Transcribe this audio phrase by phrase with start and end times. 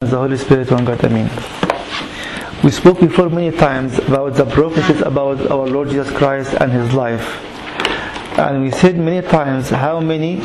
[0.00, 1.28] the Holy Spirit, one God, Amen.
[2.64, 6.94] We spoke before many times about the prophecies about our Lord Jesus Christ and His
[6.94, 7.22] life.
[8.38, 10.40] And we said many times how many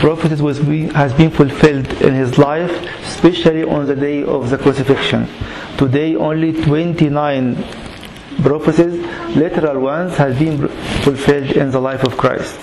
[0.00, 2.70] prophecies was be, has been fulfilled in His life,
[3.02, 5.28] especially on the day of the crucifixion.
[5.76, 7.56] Today only 29
[8.40, 9.04] prophecies,
[9.36, 10.66] literal ones, has been
[11.02, 12.58] fulfilled in the life of Christ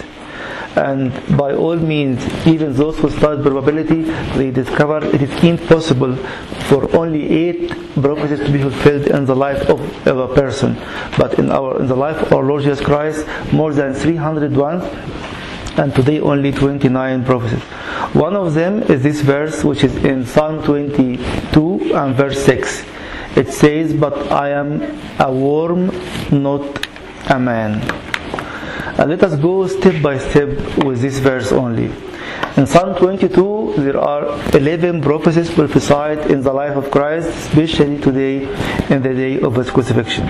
[0.76, 4.02] and by all means, even those who study probability,
[4.38, 6.16] they discover it is impossible
[6.68, 10.76] for only eight prophecies to be fulfilled in the life of, a person.
[11.18, 14.84] But in our in the life of our Lord Jesus Christ, more than 300 ones,
[15.78, 17.64] and today only 29 prophecies.
[18.14, 22.84] One of them is this verse, which is in Psalm 22 and verse 6.
[23.36, 24.82] It says, "But I am
[25.20, 25.92] a worm,
[26.32, 26.88] not
[27.30, 28.05] a man."
[28.98, 30.50] And let us go step by step
[30.86, 31.92] with this verse only.
[32.56, 38.44] In Psalm 22, there are 11 prophecies prophesied in the life of Christ, especially today
[38.90, 40.26] in the day of his crucifixion.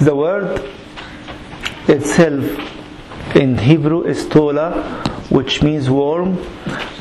[0.00, 0.62] The word
[1.88, 2.44] itself
[3.34, 6.36] in Hebrew is tola, which means worm,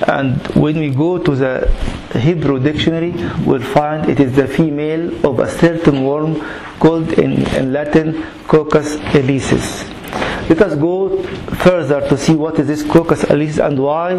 [0.07, 1.67] and when we go to the
[2.17, 3.11] Hebrew dictionary,
[3.45, 6.39] we'll find it is the female of a certain worm
[6.79, 9.87] called in, in Latin Coccus ilicis.
[10.47, 11.21] Let us go
[11.63, 14.15] further to see what is this Coccus ilicis and why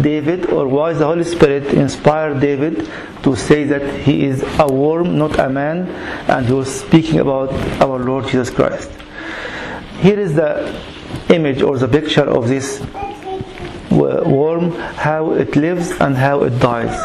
[0.00, 2.88] David or why the Holy Spirit inspired David
[3.22, 5.86] to say that he is a worm, not a man,
[6.28, 8.90] and he was speaking about our Lord Jesus Christ.
[10.00, 10.74] Here is the
[11.28, 12.82] image or the picture of this
[13.90, 16.96] worm, how it lives and how it dies.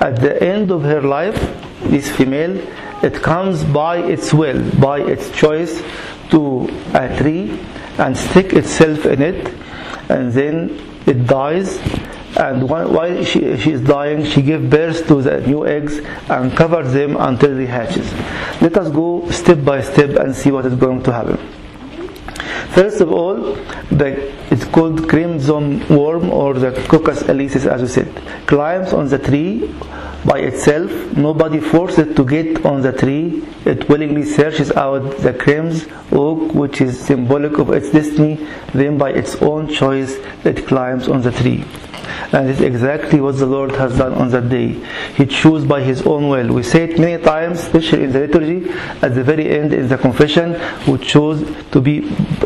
[0.00, 1.38] At the end of her life,
[1.82, 2.56] this female,
[3.02, 5.82] it comes by its will, by its choice
[6.30, 7.58] to a tree
[7.98, 9.54] and stick itself in it,
[10.08, 11.78] and then it dies.
[12.36, 16.92] And while she, she is dying, she gives birth to the new eggs and covers
[16.92, 18.12] them until they hatches.
[18.60, 21.57] Let us go step by step and see what is going to happen.
[22.78, 23.34] First of all,
[23.90, 29.18] the, it's called crimson worm or the Coccus ilicis, as we said, climbs on the
[29.18, 29.74] tree
[30.24, 30.88] by itself.
[31.16, 33.42] Nobody forces it to get on the tree.
[33.64, 38.46] It willingly searches out the crimson oak, which is symbolic of its destiny.
[38.72, 40.14] Then, by its own choice,
[40.44, 41.64] it climbs on the tree.
[42.32, 44.76] And it's exactly what the Lord has done on that day.
[45.16, 46.52] He chose by His own will.
[46.52, 48.70] We say it many times, especially in the liturgy,
[49.02, 50.54] at the very end in the confession,
[50.84, 51.42] who chose
[51.72, 52.00] to be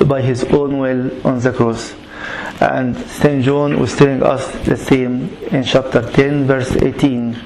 [0.05, 1.95] by His own will on the cross.
[2.61, 3.45] And St.
[3.45, 7.37] John was telling us the same in chapter 10, verse 18.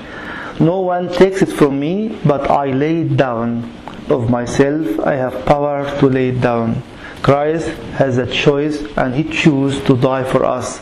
[0.60, 3.72] No one takes it from me, but I lay it down.
[4.08, 6.82] Of myself, I have power to lay it down.
[7.22, 10.80] Christ has a choice and He chose to die for us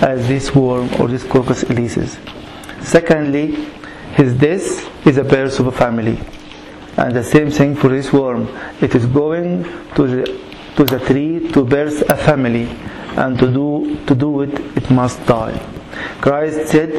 [0.00, 2.18] as this worm or this Coccus ilicis.
[2.82, 3.70] Secondly,
[4.14, 6.18] his death is a birth of a family.
[6.96, 8.48] And the same thing for this worm.
[8.80, 10.40] It is going to the,
[10.76, 12.68] to the tree to birth a family.
[13.16, 15.58] And to do, to do it, it must die.
[16.20, 16.90] Christ said,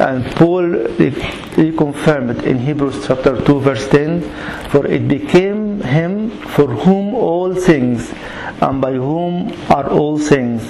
[0.00, 4.22] and Paul reconfirmed it in Hebrews chapter 2 verse 10,
[4.70, 8.12] For it became him for whom all things,
[8.60, 10.68] and by whom are all things,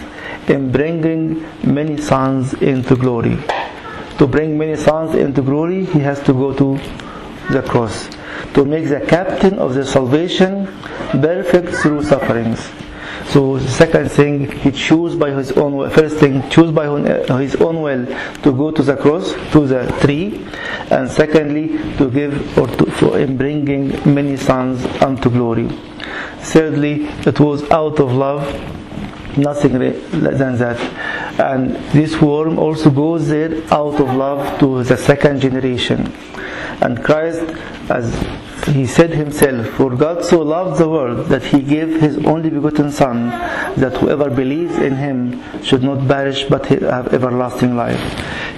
[0.48, 3.38] in bringing many sons into glory.
[4.18, 6.78] To bring many sons into glory, he has to go to
[7.50, 8.08] the cross.
[8.54, 10.66] To make the captain of the salvation
[11.10, 12.70] perfect through sufferings.
[13.30, 15.90] So the second thing, he chose by his own will.
[15.90, 16.86] First thing, choose by
[17.40, 20.46] his own will to go to the cross, to the tree,
[20.90, 25.68] and secondly, to give or to, for in bringing many sons unto glory.
[26.40, 28.44] Thirdly, it was out of love
[29.36, 30.80] nothing less than that.
[31.40, 36.12] And this worm also goes there out of love to the second generation.
[36.80, 37.40] And Christ,
[37.90, 38.12] as
[38.66, 42.90] he said himself, For God so loved the world that he gave his only begotten
[42.90, 43.28] Son,
[43.76, 48.00] that whoever believes in him should not perish but have everlasting life.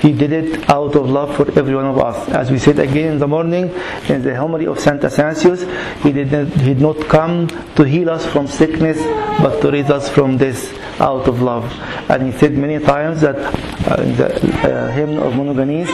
[0.01, 2.28] He did it out of love for every one of us.
[2.28, 3.71] As we said again in the morning
[4.09, 5.63] in the homily of Saint Athanasius,
[6.03, 8.99] he did not, he did not come to heal us from sickness,
[9.41, 11.65] but to raise us from this out of love.
[12.09, 15.89] And he said many times that uh, in the uh, hymn of Monogenes,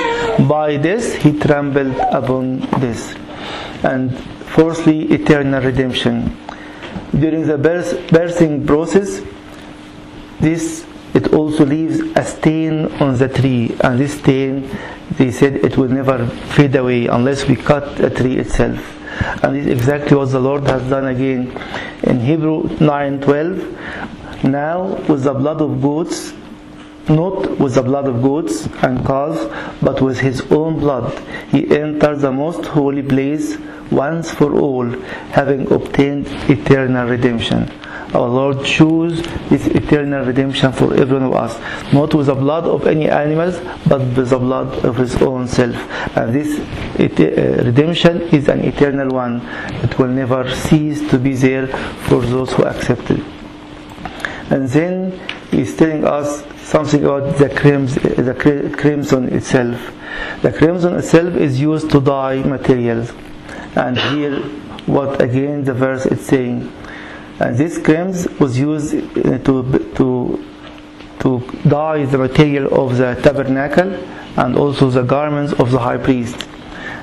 [0.48, 3.14] by this he trembled upon this.
[3.82, 4.16] And
[4.54, 6.36] fourthly, eternal redemption.
[7.18, 9.22] During the birth, birthing process,
[10.40, 10.84] this
[11.14, 14.70] it also leaves a stain on the tree, and this stain,
[15.18, 18.80] they said, it will never fade away unless we cut a tree itself.
[19.44, 21.52] And this is exactly what the Lord has done again
[22.02, 24.44] in Hebrew 9:12.
[24.44, 26.32] Now, with the blood of goats
[27.08, 29.44] not with the blood of goats and calves,
[29.82, 31.12] but with his own blood.
[31.50, 33.56] He entered the most holy place
[33.90, 34.88] once for all,
[35.32, 37.70] having obtained eternal redemption.
[38.14, 42.64] Our Lord chose this eternal redemption for every one of us, not with the blood
[42.64, 45.74] of any animals, but with the blood of His own self.
[46.14, 49.40] And this uh, redemption is an eternal one.
[49.82, 53.24] It will never cease to be there for those who accept it.
[54.50, 55.18] And then
[55.50, 59.78] He's telling us something about the crimson, the crimson itself.
[60.42, 63.12] The crimson itself is used to dye materials.
[63.76, 64.40] And here,
[64.86, 66.72] what again the verse is saying
[67.42, 70.44] and this crimson was used uh, to, to,
[71.20, 73.92] to dye the material of the tabernacle
[74.36, 76.46] and also the garments of the high priest.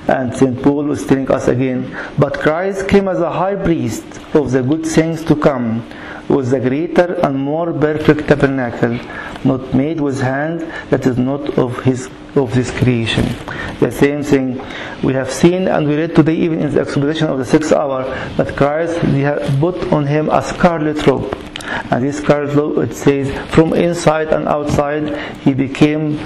[0.08, 0.64] And St.
[0.64, 4.86] Paul was telling us again, but Christ came as a high priest of the good
[4.86, 5.86] things to come,
[6.30, 8.98] with the greater and more perfect tabernacle,
[9.46, 13.26] not made with hand, that is not of his of this creation.
[13.80, 14.62] The same thing
[15.04, 18.04] we have seen and we read today even in the exposition of the sixth hour
[18.38, 21.36] that Christ he had put on him a scarlet robe.
[21.92, 26.20] And this scarlet robe it says from inside and outside he became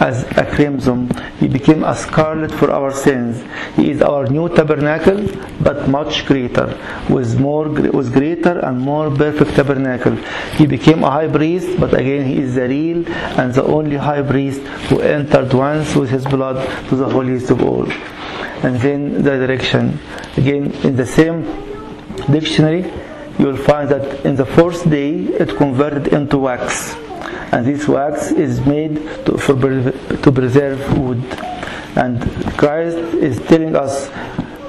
[0.00, 1.08] as a crimson.
[1.40, 3.42] He became a scarlet for our sins.
[3.76, 5.28] He is our new tabernacle,
[5.60, 6.78] but much greater,
[7.08, 10.16] with more, with greater and more perfect tabernacle.
[10.56, 13.08] He became a high priest, but again he is the real
[13.38, 16.56] and the only high priest who entered once with his blood
[16.88, 17.90] to the holiest of all.
[18.62, 19.98] And then the direction.
[20.36, 21.44] Again, in the same
[22.30, 22.90] dictionary,
[23.38, 26.96] you will find that in the fourth day it converted into wax
[27.56, 31.24] and this wax is made to, for, to preserve wood.
[31.96, 32.20] And
[32.58, 34.10] Christ is telling us,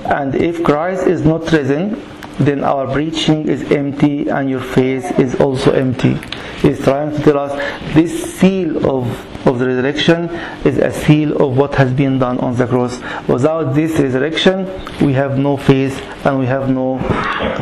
[0.05, 2.01] and if Christ is not risen,
[2.39, 6.17] then our preaching is empty and your faith is also empty.
[6.61, 7.51] He's trying to tell us
[7.93, 9.05] this seal of,
[9.45, 10.29] of the resurrection
[10.63, 13.01] is a seal of what has been done on the cross.
[13.27, 14.65] Without this resurrection,
[15.05, 16.99] we have no faith and we have no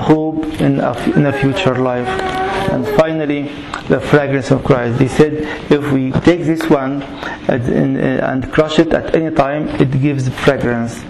[0.05, 2.44] hope in a, in a future life.
[2.75, 3.43] And finally,
[3.87, 4.99] the fragrance of Christ.
[4.99, 5.33] They said
[5.71, 9.91] if we take this one uh, and, uh, and crush it at any time, it
[10.01, 11.01] gives fragrance.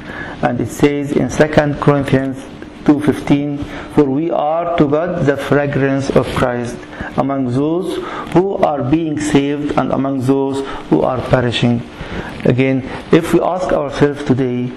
[0.43, 2.37] And it says in 2 Corinthians
[2.83, 6.77] 2.15 For we are to God the fragrance of Christ
[7.17, 7.97] among those
[8.33, 11.81] who are being saved and among those who are perishing.
[12.43, 14.71] Again, if we ask ourselves today,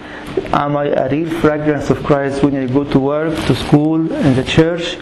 [0.54, 4.36] am I a real fragrance of Christ when I go to work, to school, in
[4.36, 4.96] the church,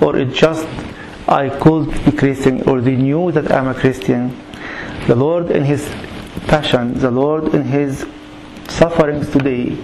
[0.00, 0.68] or it just
[1.32, 4.38] I could be Christian, or they knew that I'm a Christian?
[5.06, 5.88] The Lord in His
[6.46, 8.04] passion, the Lord in His
[8.68, 9.78] sufferings today,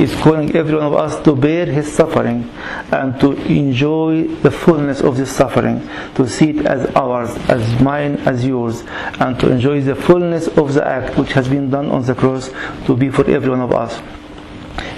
[0.00, 2.48] is calling every one of us to bear his suffering
[2.90, 8.16] and to enjoy the fullness of this suffering, to see it as ours, as mine,
[8.26, 8.82] as yours,
[9.20, 12.50] and to enjoy the fullness of the act which has been done on the cross
[12.86, 14.00] to be for every one of us.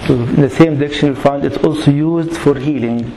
[0.07, 3.11] So in the same dictionary, we find it's also used for healing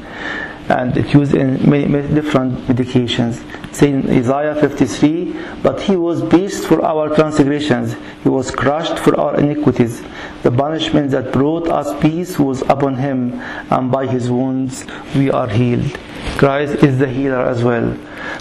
[0.70, 3.42] and it's used in many, many different medications.
[3.74, 9.18] Say in Isaiah 53, but he was pierced for our transgressions, he was crushed for
[9.18, 10.02] our iniquities.
[10.42, 13.34] The punishment that brought us peace was upon him,
[13.70, 15.98] and by his wounds we are healed.
[16.38, 17.96] Christ is the healer as well.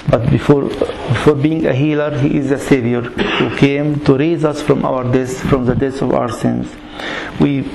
[0.09, 4.61] But before, before being a healer, he is the Savior who came to raise us
[4.61, 6.71] from our death, from the death of our sins.
[7.39, 7.69] We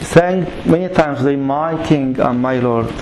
[0.00, 2.92] sang many times, My King and my Lord.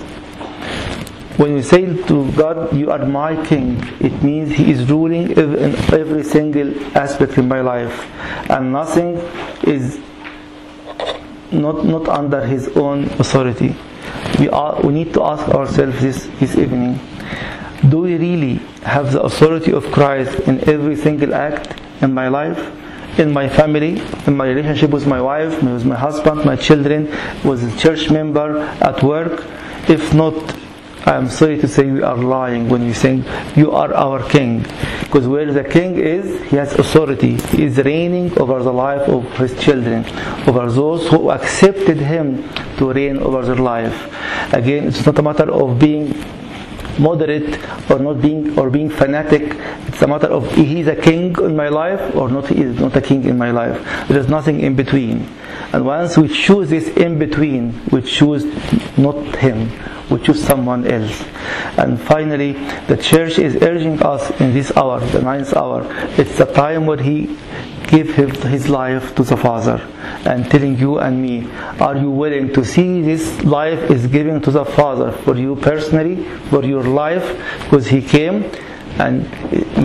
[1.36, 5.76] When we say to God, You are my King, it means He is ruling in
[5.92, 8.10] every single aspect in my life,
[8.50, 9.18] and nothing
[9.62, 10.00] is
[11.52, 13.76] not, not under His own authority.
[14.38, 17.00] We, are, we need to ask ourselves this, this evening
[17.90, 22.72] Do we really have the authority of Christ in every single act in my life?
[23.18, 27.06] in my family, in my relationship with my wife, with my husband, my children,
[27.44, 29.42] with a church member, at work.
[29.88, 30.34] If not,
[31.06, 33.22] I am sorry to say we are lying when you say
[33.54, 34.62] you are our king.
[35.02, 37.36] Because where the king is, he has authority.
[37.36, 40.04] He is reigning over the life of his children,
[40.48, 42.48] over those who accepted him
[42.78, 43.94] to reign over their life.
[44.52, 46.12] Again, it's not a matter of being
[46.98, 49.54] moderate or not being or being fanatic.
[49.86, 52.96] It's a matter of he's a king in my life or not he is not
[52.96, 54.08] a king in my life.
[54.08, 55.28] There is nothing in between.
[55.72, 58.44] And once we choose this in between, we choose
[58.96, 59.70] not him,
[60.10, 61.22] we choose someone else.
[61.76, 62.52] And finally,
[62.86, 65.86] the church is urging us in this hour, the ninth hour.
[66.18, 67.36] It's the time where he
[67.86, 69.80] gave his life to the Father
[70.24, 71.48] and telling you and me,
[71.80, 76.24] are you willing to see this life is given to the Father for you personally,
[76.50, 77.24] for your life,
[77.64, 78.50] because He came
[78.98, 79.30] and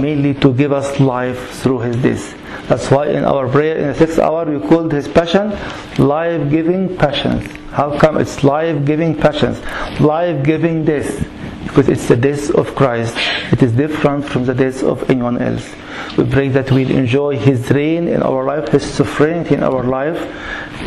[0.01, 2.67] mainly to give us life through his death.
[2.67, 5.51] That's why in our prayer in the sixth hour we called his passion
[5.97, 7.49] life-giving passions.
[7.71, 9.59] How come it's life-giving passions?
[9.99, 11.27] Life-giving death.
[11.63, 13.15] Because it's the death of Christ.
[13.51, 15.73] It is different from the death of anyone else.
[16.17, 20.19] We pray that we'll enjoy his reign in our life, his sovereignty in our life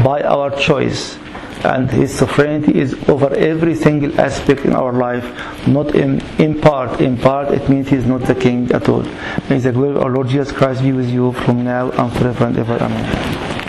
[0.02, 1.18] by our choice
[1.64, 5.24] and his sovereignty is over every single aspect in our life
[5.66, 7.00] not in, in part.
[7.00, 9.02] In part it means he is not the king at all.
[9.48, 12.46] May the glory of our lord jesus christ be with you from now and forever
[12.46, 12.74] and ever.
[12.74, 13.63] Amen